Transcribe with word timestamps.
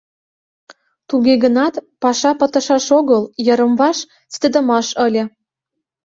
Туге 1.09 1.33
гынат 1.43 1.73
паша 2.01 2.31
пытышаш 2.39 2.85
огыл, 2.99 3.23
йырым-ваш 3.45 3.97
ситыдымаш 4.31 4.87
ыле. 5.05 5.23